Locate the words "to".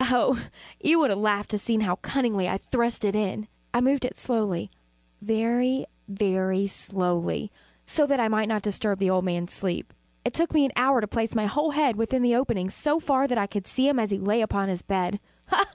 1.50-1.58, 11.00-11.08